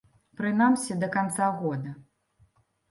Прынамсі 0.39 0.97
да 1.03 1.11
канца 1.19 1.51
года. 1.61 1.97